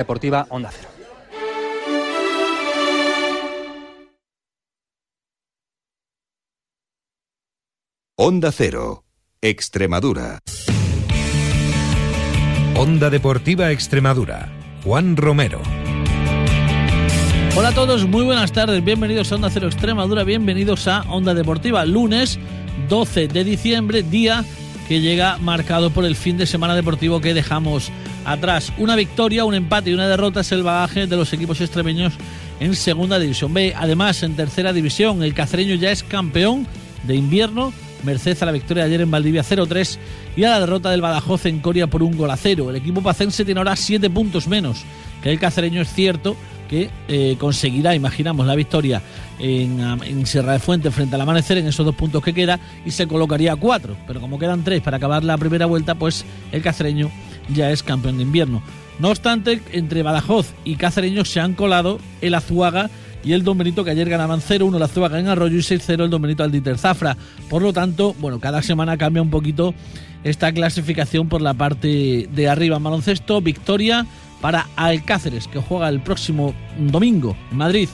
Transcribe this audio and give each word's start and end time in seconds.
Deportiva 0.00 0.46
Onda 0.48 0.70
Cero. 0.72 0.88
Onda 8.16 8.50
Cero, 8.50 9.04
Extremadura. 9.42 10.38
Onda 12.78 13.10
Deportiva 13.10 13.70
Extremadura. 13.72 14.48
Juan 14.84 15.18
Romero. 15.18 15.60
Hola 17.54 17.68
a 17.68 17.74
todos, 17.74 18.08
muy 18.08 18.24
buenas 18.24 18.52
tardes, 18.52 18.82
bienvenidos 18.82 19.30
a 19.32 19.34
Onda 19.34 19.50
Cero 19.50 19.66
Extremadura, 19.66 20.24
bienvenidos 20.24 20.88
a 20.88 21.02
Onda 21.10 21.34
Deportiva, 21.34 21.84
lunes 21.84 22.38
12 22.88 23.28
de 23.28 23.44
diciembre, 23.44 24.02
día 24.02 24.46
que 24.90 25.00
llega 25.00 25.38
marcado 25.38 25.90
por 25.90 26.04
el 26.04 26.16
fin 26.16 26.36
de 26.36 26.48
semana 26.48 26.74
deportivo 26.74 27.20
que 27.20 27.32
dejamos 27.32 27.92
atrás. 28.24 28.72
Una 28.76 28.96
victoria, 28.96 29.44
un 29.44 29.54
empate 29.54 29.90
y 29.90 29.94
una 29.94 30.08
derrota 30.08 30.40
es 30.40 30.50
el 30.50 30.64
bagaje 30.64 31.06
de 31.06 31.14
los 31.14 31.32
equipos 31.32 31.60
extremeños 31.60 32.14
en 32.58 32.74
Segunda 32.74 33.20
División 33.20 33.54
B. 33.54 33.72
Además, 33.76 34.24
en 34.24 34.34
Tercera 34.34 34.72
División, 34.72 35.22
el 35.22 35.32
cacereño 35.32 35.76
ya 35.76 35.92
es 35.92 36.02
campeón 36.02 36.66
de 37.04 37.14
invierno, 37.14 37.72
merced 38.02 38.36
a 38.42 38.46
la 38.46 38.50
victoria 38.50 38.82
de 38.82 38.88
ayer 38.88 39.00
en 39.02 39.12
Valdivia 39.12 39.44
0-3 39.44 39.96
y 40.36 40.42
a 40.42 40.50
la 40.50 40.58
derrota 40.58 40.90
del 40.90 41.02
Badajoz 41.02 41.46
en 41.46 41.60
Coria 41.60 41.86
por 41.86 42.02
un 42.02 42.16
gol 42.16 42.32
a 42.32 42.36
cero. 42.36 42.68
El 42.68 42.74
equipo 42.74 43.00
pacense 43.00 43.44
tiene 43.44 43.60
ahora 43.60 43.76
7 43.76 44.10
puntos 44.10 44.48
menos 44.48 44.82
que 45.22 45.30
el 45.30 45.38
cacereño, 45.38 45.82
es 45.82 45.94
cierto 45.94 46.34
que 46.70 46.88
eh, 47.08 47.34
conseguirá, 47.40 47.96
imaginamos, 47.96 48.46
la 48.46 48.54
victoria 48.54 49.02
en, 49.40 49.80
en, 49.80 50.24
Sierra 50.24 50.52
de 50.52 50.60
Fuente 50.60 50.92
frente 50.92 51.16
al 51.16 51.20
amanecer 51.20 51.58
en 51.58 51.66
esos 51.66 51.84
dos 51.84 51.96
puntos 51.96 52.22
que 52.22 52.32
queda 52.32 52.60
y 52.86 52.92
se 52.92 53.08
colocaría 53.08 53.54
a 53.54 53.56
cuatro. 53.56 53.96
Pero 54.06 54.20
como 54.20 54.38
quedan 54.38 54.62
tres 54.62 54.80
para 54.80 54.98
acabar 54.98 55.24
la 55.24 55.36
primera 55.36 55.66
vuelta, 55.66 55.96
pues 55.96 56.24
el 56.52 56.62
cacereño 56.62 57.10
ya 57.52 57.72
es 57.72 57.82
campeón 57.82 58.18
de 58.18 58.22
invierno. 58.22 58.62
No 59.00 59.08
obstante, 59.08 59.60
entre 59.72 60.04
Badajoz 60.04 60.52
y 60.64 60.76
Cacereño 60.76 61.24
se 61.24 61.40
han 61.40 61.54
colado 61.54 61.98
el 62.20 62.34
Azuaga 62.34 62.88
y 63.24 63.32
el 63.32 63.42
Don 63.42 63.58
que 63.58 63.90
ayer 63.90 64.08
ganaban 64.08 64.40
0-1 64.40 64.76
el 64.76 64.82
Azuaga 64.82 65.18
en 65.18 65.26
Arroyo 65.26 65.56
y 65.56 65.62
6-0 65.62 66.04
el 66.04 66.10
Don 66.10 66.24
al 66.24 66.52
Dieter 66.52 66.78
Zafra. 66.78 67.16
Por 67.48 67.62
lo 67.62 67.72
tanto, 67.72 68.14
bueno, 68.20 68.38
cada 68.38 68.62
semana 68.62 68.96
cambia 68.96 69.22
un 69.22 69.30
poquito 69.30 69.74
esta 70.22 70.52
clasificación 70.52 71.28
por 71.28 71.42
la 71.42 71.54
parte 71.54 72.28
de 72.32 72.48
arriba. 72.48 72.78
Baloncesto, 72.78 73.40
victoria 73.40 74.06
para 74.40 74.68
Alcáceres, 74.76 75.48
que 75.48 75.58
juega 75.58 75.88
el 75.88 76.00
próximo 76.00 76.54
domingo 76.78 77.36
en 77.50 77.56
Madrid. 77.56 77.88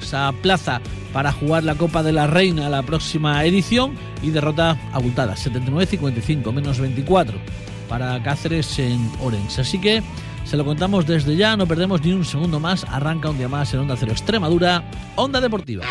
Esa 0.00 0.32
plaza 0.42 0.80
para 1.12 1.32
jugar 1.32 1.64
la 1.64 1.74
Copa 1.74 2.02
de 2.02 2.12
la 2.12 2.26
Reina 2.26 2.68
la 2.68 2.82
próxima 2.82 3.44
edición 3.44 3.94
y 4.22 4.30
derrota 4.30 4.78
abultada, 4.92 5.34
79-55, 5.34 6.52
menos 6.52 6.78
24 6.78 7.38
para 7.88 8.22
Cáceres 8.22 8.78
en 8.78 9.10
Orense. 9.20 9.62
Así 9.62 9.80
que 9.80 10.02
se 10.44 10.56
lo 10.56 10.64
contamos 10.64 11.06
desde 11.06 11.36
ya, 11.36 11.56
no 11.56 11.66
perdemos 11.66 12.02
ni 12.02 12.12
un 12.12 12.24
segundo 12.24 12.60
más. 12.60 12.84
Arranca 12.84 13.30
un 13.30 13.38
día 13.38 13.48
más 13.48 13.72
en 13.74 13.80
Onda 13.80 13.96
Cero 13.98 14.12
Extremadura, 14.12 14.84
Onda 15.16 15.40
Deportiva. 15.40 15.84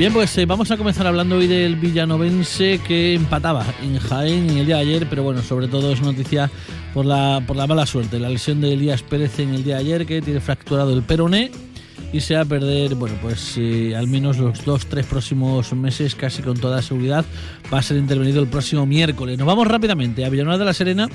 Bien, 0.00 0.14
pues 0.14 0.38
eh, 0.38 0.46
vamos 0.46 0.70
a 0.70 0.78
comenzar 0.78 1.06
hablando 1.06 1.36
hoy 1.36 1.46
del 1.46 1.76
villanovense 1.76 2.80
que 2.88 3.12
empataba 3.12 3.66
en 3.82 3.98
Jaén 3.98 4.48
en 4.48 4.56
el 4.56 4.64
día 4.64 4.76
de 4.76 4.80
ayer, 4.80 5.06
pero 5.10 5.22
bueno, 5.22 5.42
sobre 5.42 5.68
todo 5.68 5.92
es 5.92 6.00
noticia 6.00 6.50
por 6.94 7.04
la, 7.04 7.44
por 7.46 7.54
la 7.54 7.66
mala 7.66 7.84
suerte, 7.84 8.18
la 8.18 8.30
lesión 8.30 8.62
de 8.62 8.72
Elías 8.72 9.02
Pérez 9.02 9.38
en 9.40 9.52
el 9.52 9.62
día 9.62 9.74
de 9.74 9.80
ayer 9.82 10.06
que 10.06 10.22
tiene 10.22 10.40
fracturado 10.40 10.94
el 10.94 11.02
peroné 11.02 11.50
y 12.14 12.22
se 12.22 12.34
va 12.34 12.40
a 12.40 12.44
perder, 12.46 12.94
bueno, 12.94 13.14
pues 13.20 13.58
eh, 13.58 13.94
al 13.94 14.06
menos 14.06 14.38
los 14.38 14.64
dos, 14.64 14.86
tres 14.86 15.04
próximos 15.04 15.70
meses, 15.74 16.14
casi 16.14 16.40
con 16.40 16.58
toda 16.58 16.80
seguridad, 16.80 17.26
va 17.70 17.80
a 17.80 17.82
ser 17.82 17.98
intervenido 17.98 18.40
el 18.40 18.48
próximo 18.48 18.86
miércoles. 18.86 19.36
Nos 19.36 19.46
vamos 19.46 19.68
rápidamente 19.68 20.24
a 20.24 20.30
Villanueva 20.30 20.56
de 20.56 20.64
la 20.64 20.72
Serena. 20.72 21.10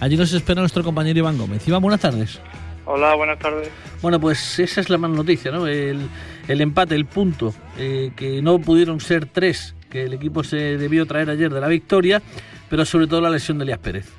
Allí 0.00 0.16
nos 0.16 0.32
espera 0.32 0.62
nuestro 0.62 0.82
compañero 0.82 1.18
Iván 1.18 1.36
Gómez. 1.36 1.68
Iván, 1.68 1.82
buenas 1.82 2.00
tardes. 2.00 2.40
Hola, 2.86 3.14
buenas 3.14 3.38
tardes. 3.38 3.68
Bueno, 4.00 4.18
pues 4.18 4.58
esa 4.58 4.80
es 4.80 4.88
la 4.88 4.98
mala 4.98 5.14
noticia, 5.14 5.52
¿no? 5.52 5.66
El, 5.66 6.08
el 6.50 6.60
empate, 6.60 6.96
el 6.96 7.06
punto, 7.06 7.54
eh, 7.78 8.10
que 8.16 8.42
no 8.42 8.58
pudieron 8.58 8.98
ser 8.98 9.26
tres, 9.26 9.76
que 9.88 10.02
el 10.02 10.14
equipo 10.14 10.42
se 10.42 10.76
debió 10.78 11.06
traer 11.06 11.30
ayer 11.30 11.48
de 11.48 11.60
la 11.60 11.68
victoria, 11.68 12.20
pero 12.68 12.84
sobre 12.84 13.06
todo 13.06 13.20
la 13.20 13.30
lesión 13.30 13.56
de 13.58 13.62
Elías 13.62 13.78
Pérez. 13.78 14.12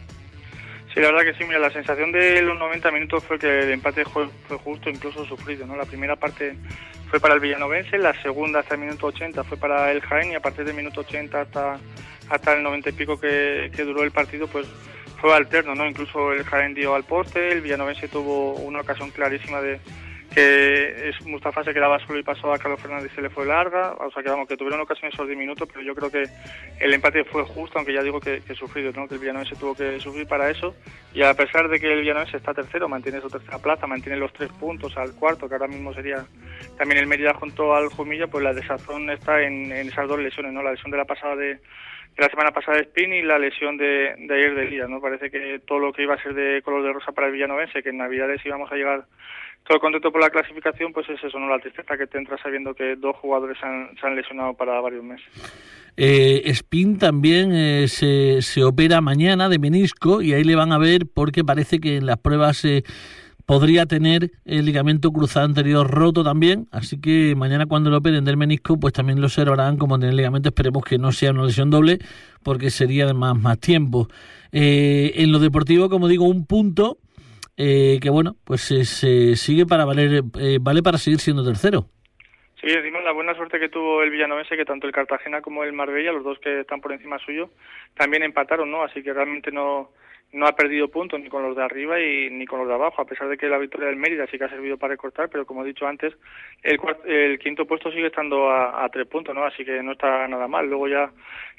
Sí, 0.93 1.01
la 1.01 1.11
verdad 1.11 1.23
que 1.23 1.37
sí, 1.37 1.43
mira, 1.43 1.59
la 1.59 1.71
sensación 1.71 2.13
de 2.13 2.41
los 2.41 2.57
90 2.57 2.89
minutos 2.91 3.25
fue 3.25 3.37
que 3.37 3.59
el 3.59 3.71
empate 3.71 4.05
fue, 4.05 4.27
justo, 4.63 4.89
incluso 4.89 5.25
sufrido, 5.25 5.65
¿no? 5.65 5.75
La 5.75 5.83
primera 5.83 6.15
parte 6.15 6.55
fue 7.09 7.19
para 7.19 7.33
el 7.33 7.41
Villanovense, 7.41 7.97
la 7.97 8.13
segunda 8.21 8.59
hasta 8.59 8.75
el 8.75 8.81
minuto 8.81 9.07
80 9.07 9.43
fue 9.43 9.57
para 9.57 9.91
el 9.91 9.99
Jaén 9.99 10.31
y 10.31 10.35
a 10.35 10.39
partir 10.39 10.63
del 10.63 10.75
minuto 10.75 11.01
80 11.01 11.41
hasta, 11.41 11.79
hasta 12.29 12.53
el 12.53 12.63
90 12.63 12.89
y 12.89 12.93
pico 12.93 13.19
que, 13.19 13.69
que 13.75 13.83
duró 13.83 14.03
el 14.03 14.11
partido, 14.11 14.47
pues 14.47 14.67
fue 15.19 15.35
alterno, 15.35 15.75
¿no? 15.75 15.85
Incluso 15.85 16.31
el 16.31 16.45
Jaén 16.45 16.73
dio 16.73 16.95
al 16.95 17.03
poste, 17.03 17.51
el 17.51 17.59
Villanovense 17.59 18.07
tuvo 18.07 18.53
una 18.53 18.79
ocasión 18.79 19.11
clarísima 19.11 19.61
de 19.61 19.81
que 20.33 21.09
es 21.09 21.25
Mustafa 21.25 21.63
se 21.63 21.73
quedaba 21.73 21.99
solo 21.99 22.19
y 22.19 22.23
pasó 22.23 22.53
a 22.53 22.57
Carlos 22.57 22.81
Fernández 22.81 23.11
y 23.11 23.15
se 23.15 23.21
le 23.21 23.29
fue 23.29 23.45
larga, 23.45 23.93
o 23.99 24.09
sea 24.11 24.23
que 24.23 24.29
vamos, 24.29 24.47
que 24.47 24.55
tuvieron 24.55 24.79
ocasiones 24.79 25.13
esos 25.13 25.27
10 25.27 25.37
minutos, 25.37 25.67
pero 25.67 25.81
yo 25.81 25.93
creo 25.93 26.09
que 26.09 26.23
el 26.79 26.93
empate 26.93 27.25
fue 27.25 27.43
justo, 27.43 27.77
aunque 27.77 27.93
ya 27.93 28.01
digo 28.01 28.21
que, 28.21 28.41
que 28.41 28.55
sufrido, 28.55 28.93
¿no? 28.95 29.07
que 29.07 29.15
el 29.15 29.19
Villanovense 29.19 29.55
tuvo 29.55 29.75
que 29.75 29.99
sufrir 29.99 30.27
para 30.27 30.49
eso, 30.49 30.73
y 31.13 31.21
a 31.21 31.33
pesar 31.33 31.67
de 31.67 31.79
que 31.79 31.91
el 31.91 32.01
Villanovense 32.01 32.37
está 32.37 32.53
tercero, 32.53 32.87
mantiene 32.87 33.19
su 33.19 33.29
tercera 33.29 33.59
plaza, 33.59 33.87
mantiene 33.87 34.17
los 34.17 34.31
tres 34.31 34.49
puntos 34.53 34.95
al 34.95 35.13
cuarto, 35.15 35.49
que 35.49 35.55
ahora 35.55 35.67
mismo 35.67 35.93
sería 35.93 36.25
también 36.77 37.01
el 37.01 37.07
Mérida 37.07 37.33
junto 37.33 37.75
al 37.75 37.89
Jumilla, 37.89 38.27
pues 38.27 38.43
la 38.43 38.53
desazón 38.53 39.09
está 39.09 39.41
en, 39.41 39.71
esas 39.73 40.07
dos 40.07 40.19
lesiones, 40.19 40.53
¿no? 40.53 40.63
la 40.63 40.71
lesión 40.71 40.91
de 40.91 40.97
la 40.97 41.05
pasada 41.05 41.35
de 41.35 41.59
la 42.17 42.29
semana 42.29 42.51
pasada 42.51 42.77
de 42.77 42.83
Spin 42.83 43.13
y 43.13 43.21
la 43.21 43.39
lesión 43.39 43.77
de, 43.77 44.15
de 44.17 44.35
ayer 44.35 44.53
de 44.53 44.63
Elías, 44.63 44.89
¿no? 44.89 44.99
Parece 44.99 45.31
que 45.31 45.61
todo 45.65 45.79
lo 45.79 45.93
que 45.93 46.03
iba 46.03 46.13
a 46.13 46.21
ser 46.21 46.33
de 46.33 46.61
color 46.61 46.83
de 46.83 46.91
rosa 46.91 47.13
para 47.13 47.27
el 47.27 47.33
Villanovense, 47.33 47.81
que 47.81 47.89
en 47.89 47.97
Navidades 47.97 48.45
íbamos 48.45 48.69
a 48.69 48.75
llegar 48.75 49.05
todo 49.67 49.79
contento 49.79 50.11
por 50.11 50.21
la 50.21 50.29
clasificación, 50.29 50.91
pues 50.93 51.09
es 51.09 51.23
eso, 51.23 51.39
¿no? 51.39 51.47
La 51.47 51.59
tristeza 51.59 51.97
que 51.97 52.07
te 52.07 52.17
entra 52.17 52.37
sabiendo 52.41 52.73
que 52.73 52.95
dos 52.95 53.15
jugadores 53.17 53.57
han, 53.61 53.89
se 53.99 54.07
han 54.07 54.15
lesionado 54.15 54.53
para 54.53 54.79
varios 54.81 55.03
meses. 55.03 55.27
Eh, 55.97 56.43
Spin 56.45 56.97
también 56.97 57.51
eh, 57.53 57.87
se, 57.87 58.41
se 58.41 58.63
opera 58.63 59.01
mañana 59.01 59.49
de 59.49 59.59
menisco 59.59 60.21
y 60.21 60.33
ahí 60.33 60.43
le 60.43 60.55
van 60.55 60.71
a 60.71 60.77
ver 60.77 61.05
porque 61.13 61.43
parece 61.43 61.79
que 61.79 61.97
en 61.97 62.05
las 62.05 62.17
pruebas 62.17 62.63
eh, 62.65 62.83
podría 63.45 63.85
tener 63.85 64.31
el 64.45 64.65
ligamento 64.65 65.11
cruzado 65.11 65.45
anterior 65.45 65.89
roto 65.89 66.23
también, 66.23 66.67
así 66.71 66.99
que 66.99 67.35
mañana 67.35 67.65
cuando 67.65 67.89
lo 67.89 67.97
operen 67.97 68.23
del 68.23 68.37
menisco 68.37 68.79
pues 68.79 68.93
también 68.93 69.19
lo 69.19 69.27
observarán 69.27 69.77
como 69.77 69.99
tener 69.99 70.11
el 70.11 70.17
ligamento, 70.17 70.49
esperemos 70.49 70.83
que 70.85 70.97
no 70.97 71.11
sea 71.11 71.31
una 71.31 71.43
lesión 71.43 71.69
doble 71.69 71.99
porque 72.43 72.69
sería 72.69 73.03
además 73.03 73.37
más 73.37 73.59
tiempo. 73.59 74.07
Eh, 74.53 75.13
en 75.15 75.31
lo 75.31 75.39
deportivo, 75.39 75.89
como 75.89 76.07
digo, 76.07 76.25
un 76.25 76.45
punto 76.45 76.97
eh, 77.63 77.99
que 78.01 78.09
bueno, 78.09 78.37
pues 78.43 78.61
se 78.61 79.35
sigue 79.35 79.67
para 79.67 79.85
valer, 79.85 80.23
eh, 80.39 80.57
vale 80.59 80.81
para 80.81 80.97
seguir 80.97 81.19
siendo 81.19 81.45
tercero. 81.45 81.85
Sí, 82.59 82.65
decimos 82.65 83.03
la 83.03 83.11
buena 83.11 83.35
suerte 83.35 83.59
que 83.59 83.69
tuvo 83.69 84.01
el 84.01 84.09
Villanovense, 84.09 84.57
que 84.57 84.65
tanto 84.65 84.87
el 84.87 84.93
Cartagena 84.93 85.41
como 85.41 85.63
el 85.63 85.71
Marbella, 85.71 86.11
los 86.11 86.23
dos 86.23 86.39
que 86.39 86.61
están 86.61 86.81
por 86.81 86.91
encima 86.91 87.19
suyo, 87.19 87.51
también 87.95 88.23
empataron, 88.23 88.71
¿no? 88.71 88.83
Así 88.83 89.03
que 89.03 89.13
realmente 89.13 89.51
no, 89.51 89.91
no 90.33 90.47
ha 90.47 90.53
perdido 90.53 90.87
puntos 90.87 91.19
ni 91.19 91.29
con 91.29 91.43
los 91.43 91.55
de 91.55 91.63
arriba 91.63 91.99
y 91.99 92.29
ni 92.29 92.45
con 92.45 92.59
los 92.59 92.67
de 92.67 92.73
abajo, 92.73 93.01
a 93.01 93.05
pesar 93.05 93.27
de 93.27 93.37
que 93.37 93.49
la 93.49 93.57
victoria 93.57 93.87
del 93.87 93.97
Mérida 93.97 94.25
sí 94.31 94.37
que 94.37 94.45
ha 94.45 94.49
servido 94.49 94.77
para 94.77 94.93
recortar, 94.93 95.29
pero 95.29 95.45
como 95.45 95.63
he 95.63 95.67
dicho 95.67 95.85
antes, 95.85 96.13
el, 96.63 96.79
el 97.05 97.39
quinto 97.39 97.65
puesto 97.65 97.91
sigue 97.91 98.07
estando 98.07 98.49
a, 98.49 98.87
tres 98.91 99.07
puntos, 99.07 99.35
¿no? 99.35 99.43
Así 99.43 99.65
que 99.65 99.83
no 99.83 99.93
está 99.93 100.27
nada 100.27 100.47
mal. 100.47 100.67
Luego 100.67 100.87
ya 100.87 101.11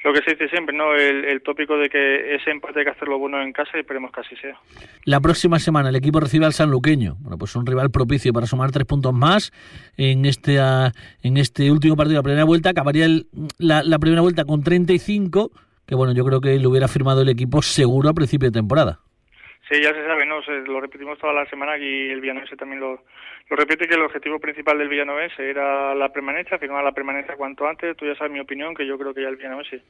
lo 0.04 0.12
que 0.12 0.22
se 0.22 0.32
dice 0.32 0.48
siempre, 0.48 0.74
¿no? 0.74 0.94
El, 0.94 1.24
el, 1.24 1.42
tópico 1.42 1.76
de 1.76 1.88
que 1.88 2.34
ese 2.34 2.50
empate 2.50 2.80
hay 2.80 2.84
que 2.86 2.90
hacerlo 2.90 3.18
bueno 3.18 3.40
en 3.42 3.52
casa 3.52 3.70
y 3.74 3.80
esperemos 3.80 4.10
que 4.10 4.20
así 4.20 4.36
sea. 4.36 4.58
La 5.04 5.20
próxima 5.20 5.58
semana 5.58 5.90
el 5.90 5.96
equipo 5.96 6.20
recibe 6.20 6.46
al 6.46 6.52
Sanluqueño. 6.52 7.16
Bueno, 7.20 7.38
pues 7.38 7.54
un 7.56 7.66
rival 7.66 7.90
propicio 7.90 8.32
para 8.32 8.46
sumar 8.46 8.70
tres 8.70 8.86
puntos 8.86 9.12
más 9.12 9.52
en 9.96 10.24
este, 10.24 10.58
en 10.58 11.36
este 11.36 11.70
último 11.70 11.96
partido 11.96 12.18
la 12.18 12.22
primera 12.22 12.44
vuelta. 12.44 12.70
Acabaría 12.70 13.04
el, 13.04 13.26
la, 13.58 13.82
la 13.82 13.98
primera 13.98 14.22
vuelta 14.22 14.44
con 14.44 14.62
35 14.62 15.50
que 15.92 15.96
bueno, 15.96 16.14
yo 16.14 16.24
creo 16.24 16.40
que 16.40 16.58
lo 16.58 16.70
hubiera 16.70 16.88
firmado 16.88 17.20
el 17.20 17.28
equipo 17.28 17.60
seguro 17.60 18.08
a 18.08 18.14
principio 18.14 18.48
de 18.48 18.58
temporada. 18.58 19.00
Sí, 19.68 19.78
ya 19.82 19.92
se 19.92 20.06
sabe, 20.06 20.24
¿no? 20.24 20.42
Se, 20.42 20.52
lo 20.62 20.80
repetimos 20.80 21.18
toda 21.18 21.34
la 21.34 21.44
semana 21.50 21.76
y 21.76 22.08
el 22.08 22.22
Villanovense 22.22 22.56
también 22.56 22.80
lo, 22.80 23.04
lo 23.50 23.56
repite 23.56 23.86
que 23.86 23.94
el 23.94 24.00
objetivo 24.00 24.38
principal 24.38 24.78
del 24.78 24.88
Villanovense 24.88 25.50
era 25.50 25.94
la 25.94 26.08
permanencia, 26.08 26.58
firmar 26.58 26.82
la 26.82 26.92
permanencia 26.92 27.36
cuanto 27.36 27.66
antes. 27.68 27.94
Tú 27.94 28.06
ya 28.06 28.14
sabes 28.14 28.32
mi 28.32 28.40
opinión, 28.40 28.74
que 28.74 28.86
yo 28.86 28.96
creo 28.96 29.12
que 29.12 29.20
ya 29.20 29.28
el 29.28 29.36
Villanovense 29.36 29.82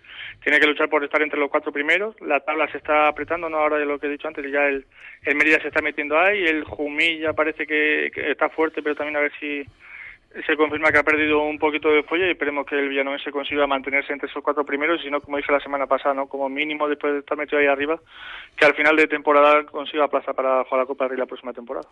tiene 0.42 0.58
que 0.58 0.66
luchar 0.66 0.88
por 0.88 1.04
estar 1.04 1.22
entre 1.22 1.38
los 1.38 1.50
cuatro 1.50 1.70
primeros. 1.70 2.20
La 2.20 2.40
tabla 2.40 2.68
se 2.72 2.78
está 2.78 3.06
apretando, 3.06 3.48
no 3.48 3.58
ahora 3.58 3.78
de 3.78 3.86
lo 3.86 4.00
que 4.00 4.08
he 4.08 4.10
dicho 4.10 4.26
antes, 4.26 4.44
ya 4.50 4.66
el, 4.66 4.84
el 5.24 5.36
Mérida 5.36 5.60
se 5.60 5.68
está 5.68 5.82
metiendo 5.82 6.18
ahí, 6.18 6.42
el 6.42 6.64
Jumí 6.64 7.20
ya 7.20 7.32
parece 7.32 7.64
que, 7.64 8.10
que 8.12 8.32
está 8.32 8.48
fuerte, 8.48 8.82
pero 8.82 8.96
también 8.96 9.18
a 9.18 9.20
ver 9.20 9.32
si 9.38 9.64
se 10.46 10.56
confirma 10.56 10.90
que 10.90 10.98
ha 10.98 11.02
perdido 11.02 11.42
un 11.42 11.58
poquito 11.58 11.90
de 11.90 12.02
folla 12.02 12.26
y 12.26 12.30
esperemos 12.30 12.66
que 12.66 12.78
el 12.78 12.88
Villanovense 12.88 13.30
consiga 13.30 13.66
mantenerse 13.66 14.12
entre 14.12 14.28
esos 14.28 14.42
cuatro 14.42 14.64
primeros 14.64 15.00
y 15.00 15.04
si 15.04 15.10
no, 15.10 15.20
como 15.20 15.36
dije 15.36 15.52
la 15.52 15.60
semana 15.60 15.86
pasada, 15.86 16.14
¿no? 16.14 16.26
como 16.26 16.48
mínimo 16.48 16.88
después 16.88 17.12
de 17.12 17.18
estar 17.20 17.36
metido 17.36 17.58
ahí 17.58 17.66
arriba, 17.66 18.00
que 18.56 18.64
al 18.64 18.74
final 18.74 18.96
de 18.96 19.06
temporada 19.06 19.64
consiga 19.66 20.08
plaza 20.08 20.32
para 20.32 20.64
jugar 20.64 20.80
la 20.80 20.86
Copa 20.86 21.04
de 21.04 21.10
Rey 21.10 21.18
la 21.18 21.26
próxima 21.26 21.52
temporada. 21.52 21.88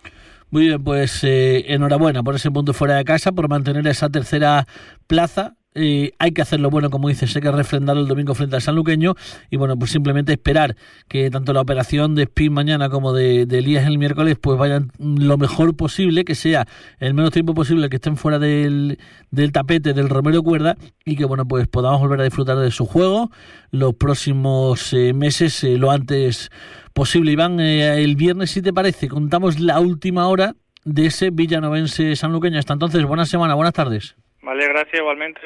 Muy 0.50 0.68
bien, 0.68 0.82
pues 0.82 1.22
eh, 1.24 1.64
enhorabuena 1.72 2.22
por 2.22 2.34
ese 2.34 2.50
punto 2.50 2.72
fuera 2.72 2.96
de 2.96 3.04
casa, 3.04 3.32
por 3.32 3.48
mantener 3.48 3.86
esa 3.86 4.08
tercera 4.08 4.66
plaza 5.06 5.54
eh, 5.74 6.12
hay 6.18 6.32
que 6.32 6.42
hacerlo 6.42 6.68
bueno, 6.68 6.90
como 6.90 7.08
dices, 7.08 7.34
hay 7.36 7.42
que 7.42 7.52
refrendarlo 7.52 8.02
el 8.02 8.08
domingo 8.08 8.34
frente 8.34 8.56
al 8.56 8.62
sanluqueño 8.62 9.14
y 9.50 9.56
bueno, 9.56 9.78
pues 9.78 9.92
simplemente 9.92 10.32
esperar 10.32 10.74
que 11.06 11.30
tanto 11.30 11.52
la 11.52 11.60
operación 11.60 12.16
de 12.16 12.24
Spin 12.24 12.52
mañana 12.52 12.88
como 12.88 13.12
de, 13.12 13.42
Elías 13.42 13.86
el 13.86 13.96
miércoles 13.96 14.36
pues 14.40 14.58
vayan 14.58 14.90
lo 14.98 15.38
mejor 15.38 15.76
posible, 15.76 16.24
que 16.24 16.34
sea 16.34 16.66
el 16.98 17.14
menos 17.14 17.30
tiempo 17.30 17.54
posible 17.54 17.88
que 17.88 17.96
estén 17.96 18.16
fuera 18.16 18.40
del, 18.40 18.98
del 19.30 19.52
tapete 19.52 19.92
del 19.92 20.08
Romero 20.08 20.42
Cuerda 20.42 20.76
y 21.04 21.14
que 21.14 21.24
bueno, 21.24 21.46
pues 21.46 21.68
podamos 21.68 22.00
volver 22.00 22.20
a 22.22 22.24
disfrutar 22.24 22.58
de 22.58 22.72
su 22.72 22.86
juego 22.86 23.30
los 23.70 23.94
próximos 23.94 24.92
eh, 24.92 25.12
meses 25.12 25.62
eh, 25.62 25.78
lo 25.78 25.92
antes 25.92 26.50
posible. 26.94 27.30
Iván, 27.30 27.60
el 27.60 28.16
viernes, 28.16 28.50
si 28.50 28.60
te 28.60 28.72
parece, 28.72 29.06
contamos 29.06 29.60
la 29.60 29.78
última 29.78 30.26
hora 30.26 30.56
de 30.84 31.06
ese 31.06 31.30
villanovense 31.30 32.16
sanluqueño. 32.16 32.58
Hasta 32.58 32.72
entonces, 32.72 33.04
buena 33.04 33.24
semana, 33.24 33.54
buenas 33.54 33.74
tardes. 33.74 34.16
Vale, 34.50 34.66
gracias 34.66 34.98
igualmente. 34.98 35.40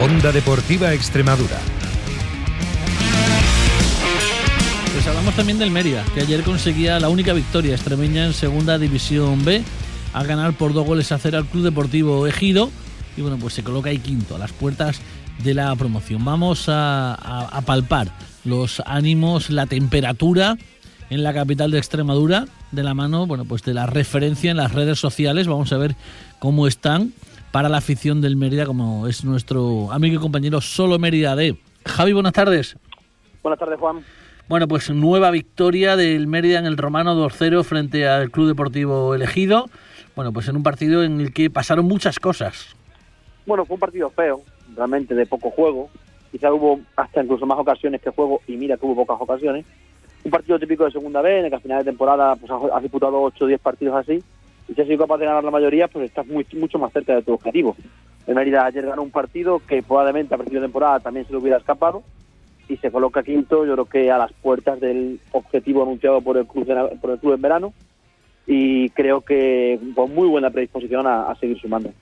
Onda 0.00 0.32
Deportiva 0.32 0.94
Extremadura. 0.94 1.58
Pues 4.94 5.06
hablamos 5.06 5.36
también 5.36 5.58
del 5.58 5.70
Mérida, 5.70 6.02
que 6.14 6.22
ayer 6.22 6.42
conseguía 6.42 6.98
la 6.98 7.10
única 7.10 7.34
victoria 7.34 7.74
extremeña 7.74 8.24
en 8.24 8.32
Segunda 8.32 8.78
División 8.78 9.44
B, 9.44 9.62
a 10.14 10.24
ganar 10.24 10.54
por 10.54 10.72
dos 10.72 10.86
goles 10.86 11.12
a 11.12 11.18
cero 11.18 11.36
al 11.36 11.44
Club 11.44 11.64
Deportivo 11.64 12.26
Ejido, 12.26 12.70
y 13.14 13.20
bueno, 13.20 13.36
pues 13.38 13.52
se 13.52 13.62
coloca 13.62 13.90
ahí 13.90 13.98
quinto, 13.98 14.36
a 14.36 14.38
las 14.38 14.52
puertas 14.52 15.02
de 15.42 15.54
la 15.54 15.74
promoción. 15.76 16.24
Vamos 16.24 16.68
a, 16.68 17.14
a, 17.14 17.48
a 17.48 17.60
palpar 17.62 18.08
los 18.44 18.82
ánimos, 18.86 19.50
la 19.50 19.66
temperatura 19.66 20.56
en 21.10 21.22
la 21.22 21.34
capital 21.34 21.70
de 21.70 21.78
Extremadura, 21.78 22.46
de 22.70 22.82
la 22.82 22.94
mano, 22.94 23.26
bueno, 23.26 23.44
pues 23.44 23.62
de 23.62 23.74
la 23.74 23.86
referencia 23.86 24.50
en 24.50 24.56
las 24.56 24.72
redes 24.72 24.98
sociales. 24.98 25.46
Vamos 25.46 25.72
a 25.72 25.78
ver 25.78 25.94
cómo 26.38 26.66
están 26.66 27.12
para 27.50 27.68
la 27.68 27.78
afición 27.78 28.20
del 28.20 28.36
Mérida, 28.36 28.64
como 28.64 29.06
es 29.06 29.24
nuestro 29.24 29.92
amigo 29.92 30.16
y 30.16 30.18
compañero 30.18 30.60
Solo 30.60 30.98
Mérida 30.98 31.36
de. 31.36 31.58
Javi, 31.84 32.12
buenas 32.12 32.32
tardes. 32.32 32.76
Buenas 33.42 33.58
tardes, 33.58 33.78
Juan. 33.78 34.04
Bueno, 34.48 34.66
pues 34.68 34.90
nueva 34.90 35.30
victoria 35.30 35.96
del 35.96 36.26
Mérida 36.26 36.58
en 36.58 36.66
el 36.66 36.76
Romano 36.76 37.14
2-0 37.14 37.62
frente 37.64 38.08
al 38.08 38.30
Club 38.30 38.48
Deportivo 38.48 39.14
Elegido. 39.14 39.68
Bueno, 40.16 40.32
pues 40.32 40.48
en 40.48 40.56
un 40.56 40.62
partido 40.62 41.02
en 41.04 41.20
el 41.20 41.32
que 41.32 41.50
pasaron 41.50 41.84
muchas 41.84 42.18
cosas. 42.18 42.74
Bueno, 43.46 43.64
fue 43.64 43.74
un 43.74 43.80
partido 43.80 44.10
feo, 44.10 44.42
realmente 44.76 45.14
de 45.14 45.26
poco 45.26 45.50
juego. 45.50 45.88
Quizá 46.30 46.52
hubo 46.52 46.80
hasta 46.96 47.22
incluso 47.22 47.46
más 47.46 47.58
ocasiones 47.58 48.00
que 48.00 48.10
juego 48.10 48.40
y 48.46 48.56
mira 48.56 48.76
que 48.76 48.86
hubo 48.86 49.04
pocas 49.04 49.20
ocasiones. 49.20 49.66
Un 50.24 50.30
partido 50.30 50.58
típico 50.58 50.84
de 50.84 50.92
segunda 50.92 51.20
vez, 51.20 51.40
en 51.40 51.44
el 51.46 51.50
que 51.50 51.56
a 51.56 51.60
final 51.60 51.78
de 51.78 51.90
temporada 51.90 52.36
pues, 52.36 52.50
has 52.50 52.82
disputado 52.82 53.20
8 53.20 53.44
o 53.44 53.48
10 53.48 53.60
partidos 53.60 53.96
así 53.96 54.22
y 54.68 54.74
si 54.74 54.80
has 54.80 54.86
sido 54.86 54.98
capaz 54.98 55.18
de 55.18 55.26
ganar 55.26 55.44
la 55.44 55.50
mayoría, 55.50 55.88
pues 55.88 56.06
estás 56.06 56.26
muy, 56.26 56.46
mucho 56.54 56.78
más 56.78 56.92
cerca 56.92 57.14
de 57.14 57.22
tu 57.22 57.32
objetivo. 57.32 57.76
El 58.26 58.34
Mérida 58.34 58.64
ayer 58.64 58.86
ganó 58.86 59.02
un 59.02 59.10
partido 59.10 59.60
que 59.66 59.82
probablemente 59.82 60.34
a 60.34 60.38
principio 60.38 60.60
de 60.60 60.66
temporada 60.66 61.00
también 61.00 61.26
se 61.26 61.32
le 61.32 61.38
hubiera 61.38 61.58
escapado 61.58 62.02
y 62.68 62.76
se 62.76 62.90
coloca 62.90 63.22
quinto, 63.22 63.66
yo 63.66 63.72
creo 63.72 63.84
que 63.86 64.10
a 64.10 64.18
las 64.18 64.32
puertas 64.32 64.80
del 64.80 65.20
objetivo 65.32 65.82
anunciado 65.82 66.20
por 66.20 66.36
el 66.36 66.46
club, 66.46 66.64
de, 66.64 66.96
por 66.96 67.10
el 67.10 67.18
club 67.18 67.34
en 67.34 67.42
verano 67.42 67.72
y 68.46 68.90
creo 68.90 69.20
que 69.22 69.78
con 69.94 70.14
muy 70.14 70.28
buena 70.28 70.50
predisposición 70.50 71.06
a, 71.06 71.30
a 71.30 71.34
seguir 71.36 71.60
sumando 71.60 71.92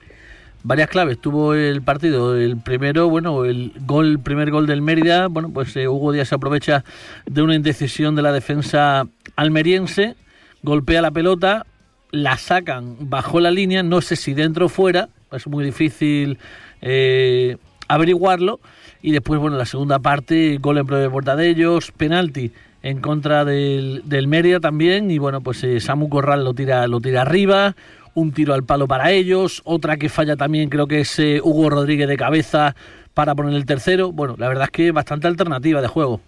varias 0.63 0.89
claves 0.89 1.19
tuvo 1.19 1.53
el 1.53 1.81
partido. 1.81 2.35
El 2.35 2.57
primero, 2.57 3.09
bueno, 3.09 3.45
el 3.45 3.73
gol, 3.85 4.07
el 4.07 4.19
primer 4.19 4.51
gol 4.51 4.67
del 4.67 4.81
Mérida, 4.81 5.27
bueno, 5.27 5.49
pues 5.51 5.75
eh, 5.75 5.87
Hugo 5.87 6.11
Díaz 6.11 6.29
se 6.29 6.35
aprovecha 6.35 6.83
de 7.25 7.41
una 7.41 7.55
indecisión 7.55 8.15
de 8.15 8.21
la 8.21 8.31
defensa 8.31 9.07
almeriense, 9.35 10.15
golpea 10.63 11.01
la 11.01 11.11
pelota, 11.11 11.65
la 12.11 12.37
sacan 12.37 12.97
bajo 12.99 13.39
la 13.39 13.51
línea, 13.51 13.83
no 13.83 14.01
sé 14.01 14.15
si 14.15 14.33
dentro 14.33 14.65
o 14.65 14.69
fuera, 14.69 15.09
es 15.31 15.47
muy 15.47 15.63
difícil 15.63 16.37
eh, 16.81 17.57
averiguarlo. 17.87 18.59
Y 19.01 19.11
después, 19.11 19.39
bueno, 19.39 19.57
la 19.57 19.65
segunda 19.65 19.99
parte, 19.99 20.57
gol 20.61 20.77
en 20.77 20.85
de 20.85 21.09
puerta 21.09 21.35
de 21.35 21.49
ellos, 21.49 21.91
penalti 21.91 22.51
en 22.83 22.99
contra 22.99 23.45
del, 23.45 24.03
del 24.05 24.27
Mérida 24.27 24.59
también. 24.59 25.09
Y 25.11 25.17
bueno, 25.17 25.41
pues 25.41 25.63
eh, 25.63 25.79
Samu 25.79 26.09
Corral 26.09 26.43
lo 26.43 26.53
tira, 26.53 26.87
lo 26.87 26.99
tira 27.01 27.21
arriba, 27.21 27.75
un 28.13 28.31
tiro 28.31 28.53
al 28.53 28.63
palo 28.63 28.87
para 28.87 29.11
ellos, 29.11 29.61
otra 29.65 29.97
que 29.97 30.09
falla 30.09 30.35
también 30.35 30.69
creo 30.69 30.87
que 30.87 31.01
es 31.01 31.19
eh, 31.19 31.39
Hugo 31.43 31.69
Rodríguez 31.69 32.07
de 32.07 32.17
cabeza 32.17 32.75
para 33.13 33.35
poner 33.35 33.55
el 33.55 33.65
tercero. 33.65 34.11
Bueno, 34.11 34.35
la 34.37 34.47
verdad 34.47 34.65
es 34.65 34.71
que 34.71 34.91
bastante 34.91 35.27
alternativa 35.27 35.81
de 35.81 35.87
juego. 35.87 36.19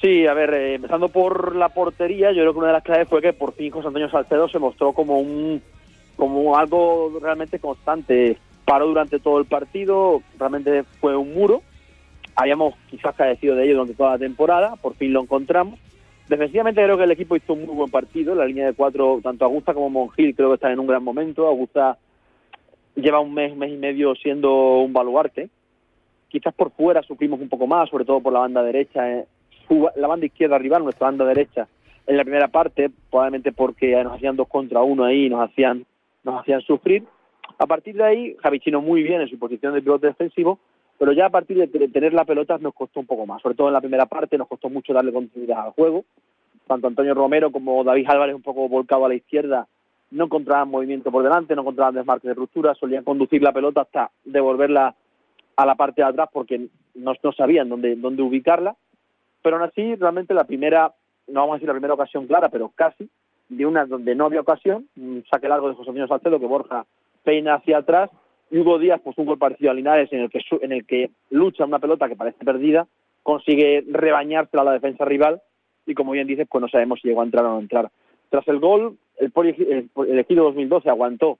Sí, 0.00 0.26
a 0.26 0.34
ver, 0.34 0.54
eh, 0.54 0.74
empezando 0.74 1.08
por 1.08 1.56
la 1.56 1.70
portería, 1.70 2.30
yo 2.30 2.42
creo 2.42 2.52
que 2.52 2.58
una 2.58 2.68
de 2.68 2.74
las 2.74 2.84
claves 2.84 3.08
fue 3.08 3.20
que 3.20 3.32
por 3.32 3.54
fin 3.54 3.70
José 3.70 3.88
Antonio 3.88 4.08
Salcedo 4.08 4.48
se 4.48 4.58
mostró 4.58 4.92
como 4.92 5.18
un 5.18 5.60
como 6.16 6.56
algo 6.56 7.18
realmente 7.20 7.58
constante. 7.58 8.36
Paró 8.64 8.86
durante 8.86 9.18
todo 9.18 9.38
el 9.38 9.46
partido, 9.46 10.22
realmente 10.38 10.84
fue 11.00 11.16
un 11.16 11.32
muro. 11.32 11.62
Habíamos 12.36 12.74
quizás 12.90 13.14
cadecido 13.14 13.56
de 13.56 13.64
ello 13.64 13.74
durante 13.74 13.94
toda 13.94 14.10
la 14.12 14.18
temporada, 14.18 14.76
por 14.76 14.94
fin 14.94 15.12
lo 15.12 15.22
encontramos. 15.22 15.78
Defensivamente 16.28 16.82
creo 16.82 16.98
que 16.98 17.04
el 17.04 17.10
equipo 17.10 17.36
hizo 17.36 17.54
un 17.54 17.64
muy 17.64 17.74
buen 17.74 17.90
partido, 17.90 18.34
la 18.34 18.44
línea 18.44 18.66
de 18.66 18.74
cuatro, 18.74 19.20
tanto 19.22 19.46
Augusta 19.46 19.72
como 19.72 19.88
Mongil 19.88 20.36
creo 20.36 20.50
que 20.50 20.56
están 20.56 20.72
en 20.72 20.80
un 20.80 20.86
gran 20.86 21.02
momento. 21.02 21.46
Augusta 21.46 21.96
lleva 22.94 23.20
un 23.20 23.32
mes, 23.32 23.56
mes 23.56 23.72
y 23.72 23.76
medio 23.76 24.14
siendo 24.14 24.80
un 24.80 24.92
baluarte. 24.92 25.48
Quizás 26.28 26.52
por 26.54 26.70
fuera 26.72 27.02
sufrimos 27.02 27.40
un 27.40 27.48
poco 27.48 27.66
más, 27.66 27.88
sobre 27.88 28.04
todo 28.04 28.20
por 28.20 28.34
la 28.34 28.40
banda 28.40 28.62
derecha. 28.62 29.10
Eh, 29.10 29.24
la 29.96 30.06
banda 30.06 30.26
izquierda 30.26 30.58
rival, 30.58 30.84
nuestra 30.84 31.06
banda 31.06 31.24
derecha, 31.24 31.66
en 32.06 32.16
la 32.16 32.24
primera 32.24 32.48
parte, 32.48 32.90
probablemente 33.10 33.52
porque 33.52 34.02
nos 34.02 34.14
hacían 34.14 34.36
dos 34.36 34.48
contra 34.48 34.82
uno 34.82 35.04
ahí 35.04 35.26
y 35.26 35.30
nos 35.30 35.48
hacían, 35.48 35.86
nos 36.24 36.40
hacían 36.40 36.60
sufrir. 36.62 37.04
A 37.58 37.66
partir 37.66 37.96
de 37.96 38.04
ahí, 38.04 38.36
Javichino 38.42 38.80
muy 38.80 39.02
bien 39.02 39.20
en 39.20 39.28
su 39.28 39.38
posición 39.38 39.74
de 39.74 39.82
pivote 39.82 40.06
defensivo, 40.08 40.58
pero 40.98 41.12
ya 41.12 41.26
a 41.26 41.30
partir 41.30 41.56
de 41.56 41.88
tener 41.88 42.12
la 42.12 42.24
pelota 42.24 42.58
nos 42.58 42.74
costó 42.74 43.00
un 43.00 43.06
poco 43.06 43.24
más, 43.24 43.40
sobre 43.40 43.54
todo 43.54 43.68
en 43.68 43.74
la 43.74 43.80
primera 43.80 44.06
parte 44.06 44.36
nos 44.36 44.48
costó 44.48 44.68
mucho 44.68 44.92
darle 44.92 45.12
continuidad 45.12 45.66
al 45.66 45.70
juego. 45.70 46.04
Tanto 46.66 46.88
Antonio 46.88 47.14
Romero 47.14 47.50
como 47.50 47.82
David 47.84 48.06
Álvarez 48.08 48.34
un 48.34 48.42
poco 48.42 48.68
volcado 48.68 49.06
a 49.06 49.08
la 49.08 49.14
izquierda 49.14 49.66
no 50.10 50.24
encontraban 50.24 50.70
movimiento 50.70 51.10
por 51.10 51.22
delante, 51.22 51.54
no 51.54 51.62
encontraban 51.62 51.94
desmarque 51.94 52.28
de 52.28 52.34
ruptura, 52.34 52.74
solían 52.74 53.04
conducir 53.04 53.42
la 53.42 53.52
pelota 53.52 53.82
hasta 53.82 54.10
devolverla 54.24 54.94
a 55.56 55.66
la 55.66 55.74
parte 55.74 56.02
de 56.02 56.08
atrás 56.08 56.28
porque 56.32 56.68
no, 56.94 57.14
sabían 57.36 57.68
dónde, 57.68 57.94
dónde 57.96 58.22
ubicarla. 58.22 58.74
Pero 59.42 59.56
aún 59.56 59.68
así, 59.68 59.94
realmente 59.96 60.34
la 60.34 60.44
primera, 60.44 60.92
no 61.28 61.40
vamos 61.40 61.54
a 61.54 61.56
decir 61.56 61.68
la 61.68 61.74
primera 61.74 61.94
ocasión 61.94 62.26
clara, 62.26 62.48
pero 62.48 62.72
casi, 62.74 63.08
de 63.48 63.66
una 63.66 63.84
donde 63.84 64.14
no 64.14 64.26
había 64.26 64.40
ocasión, 64.40 64.88
un 64.96 65.24
saque 65.30 65.48
largo 65.48 65.68
de 65.68 65.74
José 65.74 65.90
Antonio 65.90 66.08
Salcedo 66.08 66.40
que 66.40 66.46
Borja 66.46 66.86
peina 67.22 67.54
hacia 67.54 67.78
atrás 67.78 68.10
y 68.50 68.58
Hugo 68.58 68.78
Díaz, 68.78 69.00
pues 69.02 69.16
un 69.18 69.26
gol 69.26 69.38
parecido 69.38 69.70
a 69.70 69.74
Linares 69.74 70.12
en 70.12 70.20
el 70.20 70.30
que, 70.30 70.40
en 70.62 70.72
el 70.72 70.86
que 70.86 71.10
lucha 71.30 71.64
una 71.64 71.78
pelota 71.78 72.08
que 72.08 72.16
parece 72.16 72.44
perdida, 72.44 72.86
consigue 73.22 73.84
rebañársela 73.90 74.62
a 74.62 74.66
la 74.66 74.72
defensa 74.72 75.04
rival 75.04 75.42
y 75.86 75.94
como 75.94 76.12
bien 76.12 76.26
dices, 76.26 76.46
pues 76.50 76.62
no 76.62 76.68
sabemos 76.68 77.00
si 77.00 77.08
llegó 77.08 77.22
a 77.22 77.24
entrar 77.24 77.44
o 77.44 77.50
no 77.50 77.60
entrar. 77.60 77.90
Tras 78.30 78.46
el 78.48 78.58
gol, 78.58 78.96
el, 79.18 79.32
el, 79.36 79.90
el 80.08 80.18
equipo 80.18 80.42
2012 80.42 80.88
aguantó 80.88 81.38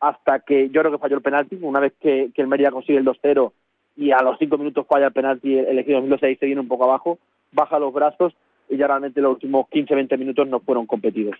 hasta 0.00 0.40
que 0.40 0.70
yo 0.70 0.80
creo 0.80 0.92
que 0.92 0.98
falló 0.98 1.16
el 1.16 1.22
penalti, 1.22 1.58
una 1.60 1.80
vez 1.80 1.92
que, 2.00 2.30
que 2.34 2.42
el 2.42 2.48
Mérida 2.48 2.70
consigue 2.70 2.98
el 2.98 3.04
2-0 3.04 3.52
y 3.96 4.12
a 4.12 4.22
los 4.22 4.38
cinco 4.38 4.56
minutos 4.56 4.86
falla 4.88 5.06
el 5.06 5.12
penalti, 5.12 5.58
el 5.58 5.78
equipo 5.78 5.96
2012 5.96 6.26
ahí 6.26 6.36
se 6.36 6.46
viene 6.46 6.60
un 6.60 6.68
poco 6.68 6.84
abajo, 6.84 7.18
baja 7.52 7.78
los 7.78 7.92
brazos 7.92 8.32
y 8.68 8.76
ya 8.76 8.86
realmente 8.86 9.20
los 9.20 9.32
últimos 9.32 9.66
15-20 9.66 10.16
minutos 10.18 10.48
no 10.48 10.60
fueron 10.60 10.86
competidos. 10.86 11.36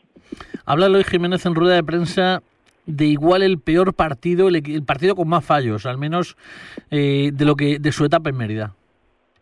Habla 0.66 0.88
Luis 0.88 1.06
Jiménez 1.06 1.46
en 1.46 1.54
rueda 1.54 1.76
de 1.76 1.84
prensa 1.84 2.42
de 2.86 3.04
igual 3.06 3.42
el 3.42 3.58
peor 3.58 3.94
partido, 3.94 4.48
el, 4.48 4.56
el 4.56 4.84
partido 4.84 5.14
con 5.14 5.28
más 5.28 5.44
fallos, 5.44 5.86
al 5.86 5.98
menos 5.98 6.36
eh, 6.90 7.30
de 7.32 7.44
lo 7.44 7.54
que 7.54 7.78
de 7.78 7.92
su 7.92 8.04
etapa 8.04 8.30
en 8.30 8.36
Mérida. 8.36 8.74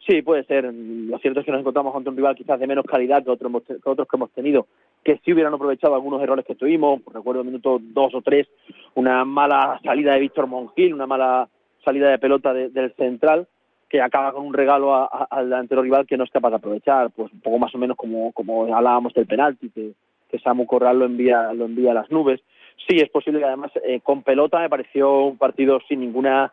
Sí, 0.06 0.22
puede 0.22 0.44
ser. 0.44 0.64
Lo 0.72 1.18
cierto 1.18 1.40
es 1.40 1.44
que 1.44 1.52
nos 1.52 1.60
encontramos 1.60 1.92
contra 1.92 2.10
un 2.10 2.16
rival 2.16 2.34
quizás 2.34 2.58
de 2.58 2.66
menos 2.66 2.86
calidad 2.86 3.22
que 3.22 3.30
otros, 3.30 3.62
que 3.66 3.76
otros 3.84 4.08
que 4.08 4.16
hemos 4.16 4.30
tenido, 4.30 4.66
que 5.04 5.20
sí 5.22 5.34
hubieran 5.34 5.52
aprovechado 5.52 5.94
algunos 5.94 6.22
errores 6.22 6.46
que 6.46 6.54
tuvimos. 6.54 7.02
Recuerdo 7.12 7.42
el 7.42 7.46
minuto 7.46 7.78
dos 7.78 8.14
o 8.14 8.22
tres, 8.22 8.46
una 8.94 9.26
mala 9.26 9.78
salida 9.84 10.14
de 10.14 10.20
Víctor 10.20 10.46
Mongil, 10.46 10.94
una 10.94 11.06
mala 11.06 11.46
salida 11.84 12.10
de 12.10 12.18
pelota 12.18 12.54
de, 12.54 12.70
del 12.70 12.94
central, 12.94 13.48
que 13.90 14.00
acaba 14.00 14.32
con 14.32 14.46
un 14.46 14.54
regalo 14.54 14.94
a, 14.94 15.04
al 15.30 15.50
delantero 15.50 15.82
rival 15.82 16.06
que 16.06 16.16
no 16.16 16.24
es 16.24 16.30
capaz 16.30 16.50
de 16.50 16.56
aprovechar. 16.56 17.10
Pues 17.10 17.30
un 17.30 17.40
poco 17.40 17.58
más 17.58 17.74
o 17.74 17.78
menos 17.78 17.96
como, 17.96 18.32
como 18.32 18.74
hablábamos 18.74 19.12
del 19.12 19.26
penalti, 19.26 19.68
que, 19.68 19.92
que 20.30 20.38
Samu 20.38 20.64
Corral 20.64 21.00
lo 21.00 21.04
envía, 21.04 21.52
lo 21.52 21.66
envía 21.66 21.90
a 21.90 21.94
las 21.94 22.10
nubes. 22.10 22.40
Sí, 22.86 22.96
es 22.96 23.10
posible 23.10 23.40
que 23.40 23.46
además 23.46 23.70
eh, 23.84 24.00
con 24.00 24.22
pelota 24.22 24.60
me 24.60 24.70
pareció 24.70 25.24
un 25.24 25.36
partido 25.36 25.80
sin 25.88 26.00
ninguna 26.00 26.52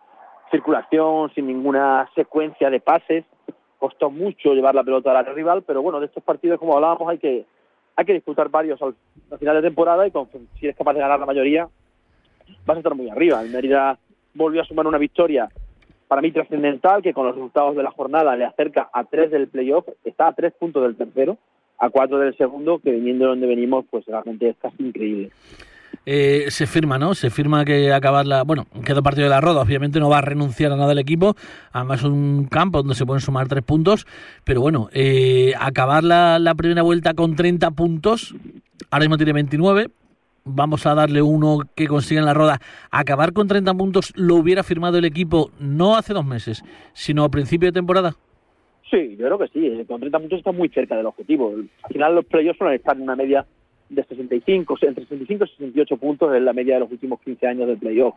circulación, 0.52 1.32
sin 1.34 1.48
ninguna 1.48 2.10
secuencia 2.16 2.70
de 2.70 2.80
pases 2.80 3.26
costó 3.78 4.10
mucho 4.10 4.54
llevar 4.54 4.74
la 4.74 4.84
pelota 4.84 5.18
al 5.18 5.36
rival, 5.36 5.64
pero 5.64 5.82
bueno, 5.82 6.00
de 6.00 6.08
estos 6.08 6.24
partidos, 6.24 6.60
como 6.60 6.76
hablábamos, 6.76 7.08
hay 7.10 7.18
que 7.20 7.46
hay 7.98 8.06
que 8.06 8.14
disputar 8.14 8.50
varios 8.50 8.82
al, 8.82 8.96
al 9.32 9.38
final 9.38 9.56
de 9.56 9.62
temporada 9.62 10.06
y 10.06 10.12
con, 10.12 10.28
si 10.60 10.66
eres 10.66 10.76
capaz 10.76 10.94
de 10.94 11.00
ganar 11.00 11.20
la 11.20 11.26
mayoría, 11.26 11.70
vas 12.66 12.76
a 12.76 12.80
estar 12.80 12.96
muy 12.96 13.10
arriba. 13.10 13.42
El 13.42 13.52
Mérida 13.52 13.98
volvió 14.34 14.62
a 14.62 14.66
sumar 14.66 14.86
una 14.88 14.98
victoria 14.98 15.50
para 16.08 16.22
mí 16.22 16.32
trascendental, 16.32 17.02
que 17.02 17.14
con 17.14 17.26
los 17.26 17.36
resultados 17.36 17.76
de 17.76 17.84
la 17.84 17.92
jornada 17.92 18.36
le 18.36 18.46
acerca 18.46 18.90
a 18.94 19.06
tres 19.06 19.32
del 19.32 19.48
playoff, 19.48 19.88
está 20.04 20.28
a 20.28 20.34
tres 20.34 20.54
puntos 20.54 20.84
del 20.84 20.96
tercero, 20.96 21.38
a 21.78 21.90
cuatro 21.90 22.20
del 22.20 22.36
segundo, 22.38 22.80
que 22.80 22.92
viniendo 22.92 23.26
de 23.26 23.30
donde 23.30 23.48
venimos, 23.48 23.86
pues 23.90 24.06
realmente 24.06 24.50
es 24.50 24.58
casi 24.58 24.84
increíble. 24.84 25.32
Eh, 26.06 26.46
se 26.50 26.68
firma, 26.68 27.00
¿no? 27.00 27.16
Se 27.16 27.30
firma 27.30 27.66
que 27.66 27.92
acabar 27.92 28.28
la. 28.28 28.44
Bueno, 28.44 28.68
queda 28.86 29.02
partido 29.02 29.26
de 29.26 29.32
la 29.32 29.42
roda. 29.42 29.62
Obviamente 29.62 30.00
no 30.00 30.10
va 30.10 30.20
a 30.20 30.22
renunciar 30.22 30.72
a 30.72 30.76
nada 30.76 30.92
el 30.92 31.00
equipo. 31.00 31.36
Además, 31.72 32.00
es 32.00 32.06
un 32.06 32.46
campo 32.46 32.80
donde 32.80 32.96
se 32.96 33.06
pueden 33.06 33.22
sumar 33.22 33.48
tres 33.48 33.64
puntos. 33.64 34.06
Pero 34.44 34.62
bueno, 34.62 34.90
eh, 34.94 35.54
acabar 35.60 36.04
la, 36.04 36.38
la, 36.38 36.54
primera 36.54 36.84
vuelta 36.84 37.16
con 37.16 37.36
30 37.36 37.72
puntos. 37.72 38.36
Ahora 38.92 39.06
mismo 39.06 39.18
tiene 39.18 39.34
29. 39.34 39.88
Vamos 40.44 40.86
a 40.86 40.94
darle 40.94 41.24
uno 41.24 41.62
que 41.76 41.88
consiga 41.88 42.20
en 42.20 42.28
la 42.28 42.36
roda. 42.36 42.60
Acabar 42.92 43.34
con 43.34 43.48
30 43.48 43.74
puntos 43.74 44.14
lo 44.16 44.36
hubiera 44.36 44.62
firmado 44.62 45.00
el 45.00 45.06
equipo 45.06 45.50
no 45.60 45.98
hace 45.98 46.14
dos 46.14 46.24
meses, 46.24 46.64
sino 46.94 47.24
a 47.24 47.30
principio 47.30 47.70
de 47.70 47.74
temporada. 47.74 48.14
Sí, 48.92 49.16
creo 49.18 49.40
que 49.40 49.48
sí. 49.48 49.84
Con 49.88 50.00
30 50.00 50.20
puntos 50.20 50.38
está 50.38 50.52
muy 50.52 50.70
cerca 50.70 50.96
del 50.96 51.08
objetivo. 51.08 51.52
Al 51.56 51.92
final, 51.92 52.14
los 52.14 52.26
playoffs 52.26 52.60
suelen 52.60 52.76
estar 52.76 52.96
en 52.96 53.02
una 53.02 53.16
media 53.16 53.44
de 53.90 54.04
65, 54.04 54.78
entre 54.82 55.04
65 55.04 55.46
y 55.46 55.48
68 55.50 55.98
puntos 55.98 56.36
en 56.36 56.46
la 56.46 56.54
media 56.54 56.76
de 56.76 56.82
los 56.82 56.92
últimos 56.92 57.20
15 57.22 57.48
años 57.48 57.68
del 57.68 57.78
playoff. 57.78 58.16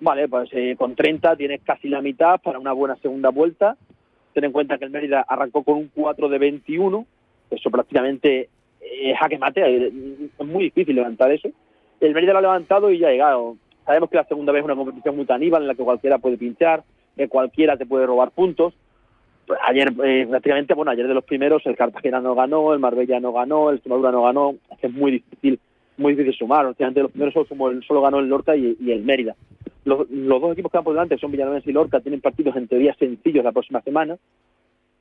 Vale, 0.00 0.28
pues 0.28 0.50
eh, 0.52 0.74
con 0.76 0.94
30 0.94 1.36
tienes 1.36 1.60
casi 1.62 1.88
la 1.88 2.02
mitad 2.02 2.40
para 2.40 2.58
una 2.58 2.72
buena 2.72 2.96
segunda 2.96 3.30
vuelta. 3.30 3.76
Ten 4.34 4.44
en 4.44 4.52
cuenta 4.52 4.78
que 4.78 4.84
el 4.84 4.90
Mérida 4.90 5.24
arrancó 5.28 5.62
con 5.62 5.76
un 5.76 5.90
4 5.94 6.28
de 6.28 6.38
21, 6.38 7.06
eso 7.50 7.70
prácticamente 7.70 8.48
es 8.80 9.18
jaque 9.18 9.38
mate, 9.38 9.86
es 9.86 10.46
muy 10.46 10.64
difícil 10.64 10.96
levantar 10.96 11.30
eso. 11.30 11.50
El 12.00 12.14
Mérida 12.14 12.32
lo 12.32 12.38
ha 12.38 12.42
levantado 12.42 12.90
y 12.90 12.98
ya 12.98 13.08
ha 13.08 13.12
llegado. 13.12 13.56
Sabemos 13.86 14.10
que 14.10 14.16
la 14.16 14.24
segunda 14.24 14.52
vez 14.52 14.60
es 14.60 14.64
una 14.64 14.76
competición 14.76 15.16
muy 15.16 15.24
taníbal 15.24 15.62
en 15.62 15.68
la 15.68 15.74
que 15.74 15.84
cualquiera 15.84 16.18
puede 16.18 16.36
pinchar, 16.36 16.82
que 17.16 17.28
cualquiera 17.28 17.76
te 17.76 17.86
puede 17.86 18.06
robar 18.06 18.30
puntos. 18.30 18.74
Ayer, 19.68 19.92
eh, 20.04 20.26
prácticamente, 20.28 20.74
bueno, 20.74 20.92
ayer 20.92 21.06
de 21.06 21.14
los 21.14 21.24
primeros, 21.24 21.64
el 21.66 21.76
Cartagena 21.76 22.20
no 22.20 22.34
ganó, 22.34 22.72
el 22.72 22.78
Marbella 22.78 23.20
no 23.20 23.32
ganó, 23.32 23.70
el 23.70 23.76
Extremadura 23.76 24.12
no 24.12 24.22
ganó. 24.22 24.54
Es 24.80 24.92
muy 24.92 25.12
difícil, 25.12 25.58
muy 25.96 26.14
difícil 26.14 26.38
sumar. 26.38 26.66
Últimamente 26.66 27.02
los 27.02 27.10
primeros 27.10 27.34
solo, 27.34 27.82
solo 27.82 28.02
ganó 28.02 28.18
el 28.20 28.28
Lorca 28.28 28.56
y, 28.56 28.76
el 28.90 29.02
Mérida. 29.02 29.34
Los, 29.84 30.06
dos 30.08 30.52
equipos 30.52 30.70
que 30.70 30.78
van 30.78 30.84
por 30.84 30.94
delante 30.94 31.18
son 31.18 31.32
Villanueva 31.32 31.60
y 31.64 31.72
Lorca, 31.72 32.00
tienen 32.00 32.20
partidos 32.20 32.56
en 32.56 32.68
teoría 32.68 32.94
sencillos 32.94 33.44
la 33.44 33.52
próxima 33.52 33.80
semana. 33.82 34.16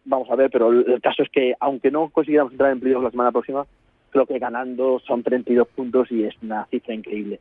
Vamos 0.05 0.29
a 0.31 0.35
ver, 0.35 0.49
pero 0.49 0.71
el, 0.71 0.99
caso 1.01 1.21
es 1.21 1.29
que, 1.29 1.53
aunque 1.59 1.91
no 1.91 2.09
consiguiéramos 2.09 2.51
entrar 2.51 2.71
en 2.71 2.79
playoffs 2.79 3.03
la 3.03 3.11
semana 3.11 3.31
próxima, 3.31 3.65
creo 4.11 4.25
que 4.25 4.37
ganando 4.39 4.99
son 5.07 5.23
32 5.23 5.67
puntos 5.69 6.11
y 6.11 6.23
es 6.23 6.35
una 6.41 6.65
cifra 6.65 6.93
increíble. 6.93 7.39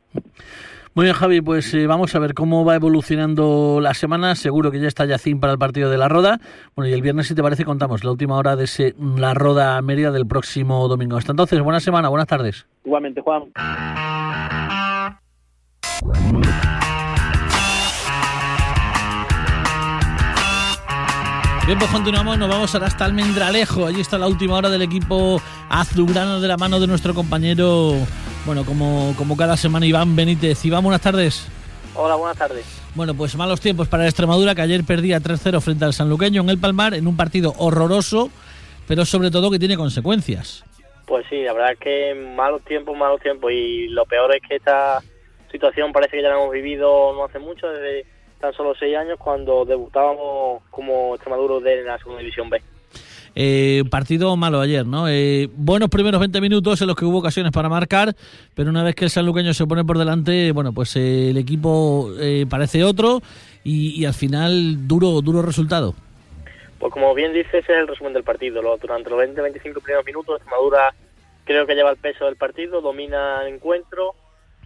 Muy 0.93 1.05
bien, 1.05 1.15
Javi, 1.15 1.39
pues 1.39 1.73
eh, 1.73 1.87
vamos 1.87 2.13
a 2.15 2.19
ver 2.19 2.33
cómo 2.33 2.65
va 2.65 2.75
evolucionando 2.75 3.79
la 3.81 3.93
semana. 3.93 4.35
Seguro 4.35 4.71
que 4.71 4.79
ya 4.81 4.87
está 4.87 5.05
Yacín 5.05 5.39
para 5.39 5.53
el 5.53 5.59
partido 5.59 5.89
de 5.89 5.97
la 5.97 6.09
Roda. 6.09 6.39
Bueno, 6.75 6.89
y 6.89 6.93
el 6.93 7.01
viernes, 7.01 7.27
si 7.27 7.35
te 7.35 7.41
parece, 7.41 7.63
contamos 7.63 8.03
la 8.03 8.11
última 8.11 8.35
hora 8.35 8.57
de 8.57 8.65
ese, 8.65 8.93
la 8.99 9.33
Roda 9.33 9.81
Mérida 9.81 10.11
del 10.11 10.27
próximo 10.27 10.87
domingo. 10.89 11.15
Hasta 11.15 11.31
entonces, 11.31 11.61
buena 11.61 11.79
semana, 11.79 12.09
buenas 12.09 12.27
tardes. 12.27 12.67
Igualmente, 12.83 13.21
Juan. 13.21 13.51
Bien, 21.67 21.77
pues 21.77 21.91
continuamos, 21.91 22.39
nos 22.39 22.49
vamos 22.49 22.73
ahora 22.73 22.87
hasta 22.87 23.05
Almendralejo. 23.05 23.85
Allí 23.85 24.01
está 24.01 24.17
la 24.17 24.27
última 24.27 24.57
hora 24.57 24.69
del 24.69 24.81
equipo 24.81 25.39
azulgrano 25.69 26.41
de 26.41 26.47
la 26.47 26.57
mano 26.57 26.79
de 26.79 26.87
nuestro 26.87 27.13
compañero, 27.13 27.93
bueno, 28.47 28.65
como, 28.65 29.13
como 29.15 29.37
cada 29.37 29.55
semana, 29.55 29.85
Iván 29.85 30.15
Benítez. 30.15 30.65
Iván, 30.65 30.83
buenas 30.83 31.01
tardes. 31.01 31.47
Hola, 31.93 32.15
buenas 32.15 32.35
tardes. 32.35 32.65
Bueno, 32.95 33.13
pues 33.13 33.35
malos 33.35 33.61
tiempos 33.61 33.87
para 33.87 34.05
Extremadura, 34.05 34.55
que 34.55 34.61
ayer 34.63 34.83
perdía 34.83 35.19
3-0 35.19 35.61
frente 35.61 35.85
al 35.85 35.93
Sanluqueño 35.93 36.41
en 36.41 36.49
el 36.49 36.57
Palmar, 36.57 36.95
en 36.95 37.05
un 37.05 37.15
partido 37.15 37.53
horroroso, 37.57 38.31
pero 38.87 39.05
sobre 39.05 39.29
todo 39.29 39.51
que 39.51 39.59
tiene 39.59 39.77
consecuencias. 39.77 40.65
Pues 41.05 41.27
sí, 41.29 41.43
la 41.43 41.53
verdad 41.53 41.73
es 41.73 41.79
que 41.79 42.33
malos 42.35 42.63
tiempos, 42.63 42.97
malos 42.97 43.21
tiempos, 43.21 43.51
y 43.51 43.87
lo 43.87 44.05
peor 44.05 44.35
es 44.35 44.41
que 44.41 44.55
esta 44.55 45.03
situación 45.51 45.93
parece 45.93 46.17
que 46.17 46.23
ya 46.23 46.29
la 46.29 46.35
hemos 46.35 46.51
vivido 46.51 47.13
no 47.13 47.25
hace 47.25 47.37
mucho, 47.37 47.67
desde 47.67 48.05
tan 48.41 48.53
solo 48.53 48.73
seis 48.75 48.97
años 48.97 49.17
cuando 49.19 49.63
debutábamos 49.63 50.63
como 50.69 51.15
Extremadura 51.15 51.59
de 51.59 51.83
la 51.83 51.97
segunda 51.97 52.19
división 52.19 52.49
B. 52.49 52.61
Eh, 53.33 53.83
partido 53.89 54.35
malo 54.35 54.59
ayer, 54.59 54.85
¿no? 54.85 55.07
Eh, 55.07 55.49
buenos 55.55 55.89
primeros 55.89 56.19
20 56.19 56.41
minutos 56.41 56.81
en 56.81 56.87
los 56.87 56.97
que 56.97 57.05
hubo 57.05 57.19
ocasiones 57.19 57.53
para 57.53 57.69
marcar, 57.69 58.13
pero 58.55 58.69
una 58.69 58.83
vez 58.83 58.95
que 58.95 59.05
el 59.05 59.09
sanluqueño 59.09 59.53
se 59.53 59.65
pone 59.65 59.85
por 59.85 59.97
delante, 59.97 60.51
bueno, 60.51 60.73
pues 60.73 60.95
eh, 60.97 61.29
el 61.29 61.37
equipo 61.37 62.11
eh, 62.19 62.45
parece 62.49 62.83
otro 62.83 63.21
y, 63.63 64.01
y, 64.01 64.05
al 64.05 64.13
final 64.13 64.87
duro 64.87 65.21
duro 65.21 65.41
resultado. 65.41 65.95
Pues 66.77 66.91
como 66.91 67.13
bien 67.13 67.31
dices, 67.31 67.53
ese 67.53 67.73
es 67.73 67.79
el 67.79 67.87
resumen 67.87 68.13
del 68.13 68.23
partido. 68.23 68.61
Lo, 68.61 68.75
durante 68.77 69.09
los 69.09 69.19
20-25 69.19 69.81
primeros 69.81 70.05
minutos, 70.05 70.37
Extremadura 70.37 70.93
creo 71.45 71.65
que 71.65 71.75
lleva 71.75 71.91
el 71.91 71.97
peso 71.97 72.25
del 72.25 72.35
partido, 72.35 72.81
domina 72.81 73.43
el 73.43 73.53
encuentro, 73.53 74.15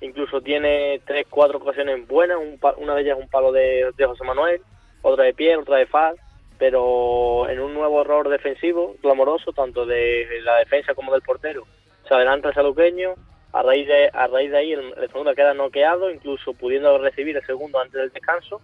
incluso 0.02 0.42
tiene 0.42 1.02
tres, 1.06 1.26
cuatro 1.30 1.58
ocasiones 1.58 2.08
buenas, 2.08 2.38
un, 2.38 2.60
una 2.78 2.96
de 2.96 3.02
ellas 3.02 3.18
un 3.20 3.30
palo 3.30 3.52
de, 3.52 3.92
José 3.98 4.24
Manuel, 4.24 4.62
otra 5.02 5.26
de 5.26 5.34
Pierre, 5.34 5.62
otra 5.62 5.78
de 5.78 5.86
Faz, 5.86 6.16
pero 6.58 7.50
en 7.50 7.60
un 7.60 7.74
nuevo 7.74 8.02
error 8.02 8.30
defensivo, 8.30 8.96
clamoroso, 9.02 9.52
tanto 9.54 9.86
de 9.86 10.28
la 10.44 10.58
defensa 10.58 10.94
como 10.94 11.12
del 11.12 11.22
portero, 11.22 11.66
se 12.08 12.14
adelanta 12.14 12.50
el 12.50 12.56
saluqueño, 12.56 13.16
a 13.52 13.64
raíz 13.64 13.88
de, 13.88 14.10
a 14.14 14.28
raíz 14.28 14.52
de 14.52 14.58
ahí 14.58 14.74
el, 14.74 14.94
el 14.98 15.08
segundo 15.08 15.34
queda 15.34 15.54
noqueado, 15.54 16.12
incluso 16.12 16.54
pudiendo 16.54 16.98
recibir 16.98 17.38
el 17.38 17.46
segundo 17.46 17.80
antes 17.80 17.94
del 18.00 18.12
descanso, 18.12 18.62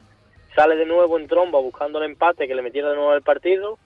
sale 0.56 0.76
de 0.76 0.86
nuevo 0.86 1.18
en 1.18 1.28
tromba 1.28 1.60
buscando 1.60 2.00
el 2.00 2.12
empate 2.12 2.48
que 2.48 2.56
le 2.56 2.62
metiera 2.62 2.90
de 2.90 2.96
nuevo 2.96 3.14
el 3.14 3.22
partido, 3.22 3.78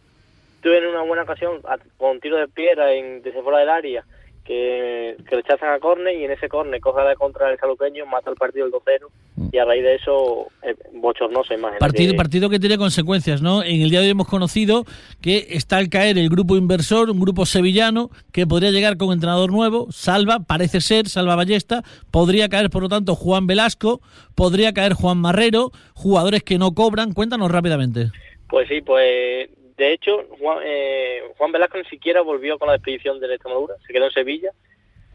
tuve 0.62 0.88
una 0.88 1.04
buena 1.04 1.24
ocasión 1.24 1.62
con 1.98 2.20
tiro 2.20 2.38
de 2.38 2.48
piedra 2.48 2.92
en, 2.94 3.22
desde 3.22 3.44
fuera 3.44 3.60
del 3.60 3.70
área, 3.70 4.04
que, 4.46 5.18
que 5.28 5.36
rechazan 5.36 5.74
a 5.74 5.80
córner 5.80 6.16
y 6.16 6.24
en 6.24 6.32
ese 6.32 6.48
córner 6.48 6.80
coge 6.80 7.04
la 7.04 7.16
contra 7.16 7.52
el 7.52 7.58
saluqueño, 7.58 8.06
mata 8.06 8.30
el 8.30 8.36
partido 8.36 8.68
el 8.68 8.72
2-0 8.72 9.52
y 9.52 9.58
a 9.58 9.66
raíz 9.66 9.84
de 9.84 9.96
eso 9.96 10.48
eh, 10.62 10.76
bochornosa 10.94 11.56
imagen. 11.56 11.80
Partido, 11.80 12.12
que... 12.12 12.18
partido 12.18 12.50
que 12.50 12.60
tiene 12.60 12.78
consecuencias, 12.78 13.42
¿no? 13.42 13.64
En 13.64 13.82
el 13.82 13.90
día 13.90 14.00
de 14.00 14.06
hoy 14.06 14.12
hemos 14.12 14.28
conocido 14.28 14.86
que 15.20 15.48
está 15.50 15.78
al 15.78 15.90
caer 15.90 16.18
el 16.18 16.30
grupo 16.30 16.56
inversor, 16.56 17.10
un 17.10 17.20
grupo 17.20 17.46
sevillano 17.46 18.12
que 18.32 18.46
podría 18.46 18.70
llegar 18.70 18.98
con 18.98 19.12
entrenador 19.12 19.52
nuevo, 19.52 19.88
Salva, 19.92 20.40
parece 20.48 20.80
ser, 20.80 21.10
Salva 21.10 21.36
Ballesta, 21.36 21.84
podría 22.12 22.48
caer 22.48 22.70
por 22.70 22.84
lo 22.84 22.90
tanto 22.90 23.16
Juan 23.16 23.48
Velasco, 23.48 24.00
podría 24.36 24.74
caer 24.74 24.94
Juan 24.94 25.18
Marrero, 25.18 25.72
jugadores 25.96 26.44
que 26.44 26.60
no 26.60 26.74
cobran, 26.74 27.14
cuéntanos 27.14 27.52
rápidamente. 27.52 28.12
Pues 28.48 28.68
sí, 28.68 28.82
pues 28.82 29.50
de 29.78 29.92
hecho, 29.92 30.26
Juan, 30.40 30.60
eh, 30.64 31.22
Juan, 31.38 31.52
Velasco 31.52 31.78
ni 31.78 31.86
siquiera 31.86 32.22
volvió 32.22 32.58
con 32.58 32.70
la 32.70 32.76
expedición 32.76 33.20
de 33.20 33.34
Extremadura, 33.34 33.76
se 33.86 33.92
quedó 33.92 34.06
en 34.06 34.12
Sevilla. 34.12 34.52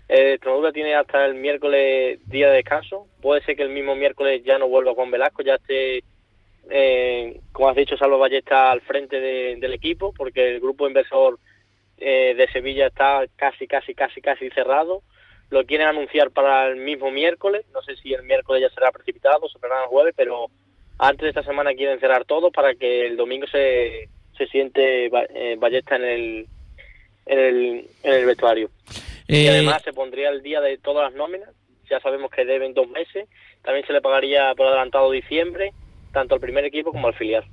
Eh, 0.09 0.35
Extremadura 0.35 0.73
tiene 0.73 0.95
hasta 0.95 1.25
el 1.25 1.35
miércoles 1.35 2.19
día 2.29 2.51
de 2.51 2.57
descanso. 2.57 3.07
Puede 3.23 3.43
ser 3.43 3.57
que 3.57 3.63
el 3.63 3.71
mismo 3.71 3.95
miércoles 3.95 4.43
ya 4.45 4.59
no 4.59 4.69
vuelva 4.69 4.95
Juan 4.95 5.11
Velasco, 5.11 5.43
ya 5.43 5.55
esté, 5.55 6.03
eh, 6.69 7.41
como 7.53 7.69
has 7.71 7.77
dicho, 7.77 7.97
Salvo 7.97 8.19
Ballesta 8.19 8.71
al 8.71 8.83
frente 8.83 9.19
de, 9.19 9.57
del 9.57 9.73
equipo, 9.73 10.13
porque 10.13 10.55
el 10.55 10.61
grupo 10.61 10.87
inversor 10.87 11.39
eh, 11.97 12.35
de 12.37 12.51
Sevilla 12.51 12.89
está 12.89 13.25
casi, 13.37 13.67
casi, 13.67 13.95
casi, 13.95 14.21
casi 14.21 14.51
cerrado. 14.51 15.03
Lo 15.49 15.65
quieren 15.65 15.89
anunciar 15.89 16.31
para 16.33 16.69
el 16.69 16.77
mismo 16.77 17.11
miércoles. 17.11 17.65
No 17.73 17.81
sé 17.83 17.97
si 17.97 18.13
el 18.13 18.25
miércoles 18.25 18.63
ya 18.63 18.75
será 18.75 18.93
precipitado, 18.93 19.49
se 19.49 19.59
el 19.59 19.89
jueves, 19.89 20.15
pero 20.17 20.49
antes 20.99 21.23
de 21.23 21.29
esta 21.31 21.43
semana 21.45 21.73
quieren 21.73 21.99
cerrar 21.99 22.27
todo 22.27 22.51
para 22.51 22.75
que 22.75 23.07
el 23.07 23.17
domingo 23.17 23.47
se 23.47 24.09
se 24.41 24.47
siente 24.47 25.07
eh, 25.07 25.57
Ballesta 25.59 25.97
en 25.97 26.05
el, 26.05 26.47
en 27.27 27.39
el, 27.39 27.87
en 28.03 28.15
el 28.15 28.25
vestuario. 28.25 28.71
Eh... 29.29 29.43
Y 29.43 29.49
además 29.49 29.83
se 29.85 29.93
pondría 29.93 30.31
el 30.31 30.43
día 30.43 30.63
de 30.63 30.79
todas 30.79 31.11
las 31.11 31.15
nóminas, 31.15 31.51
ya 31.91 32.01
sabemos 32.01 32.31
que 32.31 32.47
deben 32.47 32.73
dos 32.73 32.89
meses, 32.89 33.29
también 33.63 33.87
se 33.87 33.93
le 33.93 34.01
pagaría 34.01 34.55
por 34.57 34.67
adelantado 34.67 35.11
diciembre, 35.11 35.73
tanto 36.13 36.37
al 36.37 36.41
primer 36.41 36.65
equipo 36.65 36.91
como 36.91 37.09
al 37.09 37.15
filial. 37.15 37.45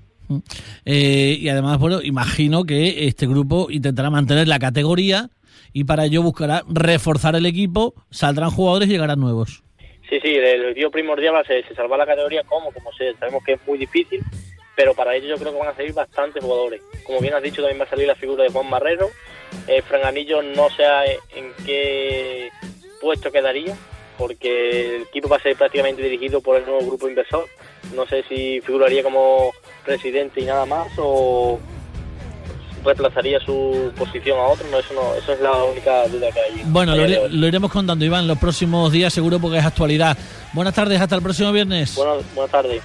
Eh, 0.86 1.38
y 1.40 1.50
además, 1.50 1.78
bueno, 1.78 2.02
imagino 2.02 2.64
que 2.64 3.08
este 3.08 3.28
grupo 3.28 3.68
intentará 3.70 4.10
mantener 4.10 4.48
la 4.48 4.60
categoría 4.60 5.30
y 5.74 5.84
para 5.84 6.06
ello 6.06 6.22
buscará 6.22 6.64
reforzar 6.70 7.36
el 7.36 7.46
equipo, 7.46 7.96
saldrán 8.12 8.52
jugadores 8.52 8.88
y 8.88 8.92
llegarán 8.94 9.20
nuevos. 9.20 9.64
Sí, 10.10 10.20
sí, 10.22 10.36
el 10.36 10.62
objetivo 10.62 10.92
primordial 10.92 11.36
va 11.36 11.42
a 11.42 11.44
ser 11.44 11.66
salvar 11.76 12.00
la 12.00 12.06
categoría 12.06 12.44
como, 12.44 12.72
como 12.72 12.94
se, 12.94 13.14
sabemos 13.16 13.44
que 13.44 13.54
es 13.54 13.68
muy 13.68 13.78
difícil, 13.78 14.22
pero 14.78 14.94
para 14.94 15.16
ello 15.16 15.28
yo 15.28 15.38
creo 15.38 15.52
que 15.52 15.58
van 15.58 15.70
a 15.70 15.76
salir 15.76 15.92
bastantes 15.92 16.42
jugadores. 16.42 16.82
Como 17.04 17.20
bien 17.20 17.34
has 17.34 17.42
dicho, 17.42 17.64
también 17.64 17.82
va 17.82 17.86
a 17.86 17.90
salir 17.90 18.06
la 18.06 18.14
figura 18.14 18.44
de 18.44 18.52
Juan 18.52 18.70
Marrero. 18.70 19.10
Eh, 19.68 19.82
Fran 19.82 20.06
Anillo 20.06 20.44
no 20.44 20.70
sé 20.70 20.84
en 21.36 21.52
qué 21.66 22.50
puesto 23.02 23.32
quedaría, 23.32 23.76
porque 24.20 24.98
el 24.98 25.02
equipo 25.02 25.30
va 25.30 25.38
a 25.38 25.42
ser 25.42 25.56
prácticamente 25.56 26.04
dirigido 26.04 26.42
por 26.42 26.58
el 26.58 26.66
nuevo 26.66 26.86
grupo 26.86 27.10
inversor. 27.10 27.48
No 27.96 28.06
sé 28.06 28.24
si 28.30 28.62
figuraría 28.62 29.02
como 29.02 29.52
presidente 29.84 30.42
y 30.42 30.46
nada 30.46 30.68
más 30.68 30.90
o 30.98 31.60
reemplazaría 32.86 33.40
su 33.40 33.92
posición 33.98 34.40
a 34.40 34.44
otro, 34.44 34.66
no, 34.70 34.78
eso 34.78 34.94
no, 34.94 35.16
eso 35.16 35.34
es 35.34 35.42
la 35.42 35.52
única 35.64 36.08
duda 36.08 36.32
que 36.32 36.40
hay. 36.40 36.62
Bueno, 36.66 36.96
lo, 36.96 37.28
lo, 37.28 37.48
iremos 37.48 37.72
contando, 37.72 38.06
Iván, 38.06 38.28
los 38.28 38.38
próximos 38.38 38.92
días 38.92 39.12
seguro 39.12 39.40
porque 39.40 39.58
es 39.58 39.66
actualidad. 39.66 40.16
Buenas 40.54 40.76
tardes, 40.76 41.02
hasta 41.02 41.16
el 41.16 41.24
próximo 41.24 41.52
viernes. 41.52 41.96
Bueno, 41.96 42.22
buenas 42.36 42.52
tardes. 42.52 42.82